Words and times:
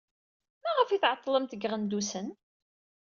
Maɣef 0.63 0.89
ay 0.89 0.99
tɛeḍḍlemt 1.01 1.51
deg 1.53 1.65
Iɣendusen? 1.65 2.27